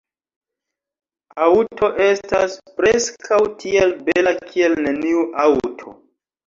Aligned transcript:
Aŭto 1.49 1.91
estas 2.07 2.57
preskaŭ 2.81 3.41
tiel 3.61 3.97
bela 4.09 4.35
kiel 4.45 4.79
neniu 4.89 5.27
aŭto. 5.49 6.01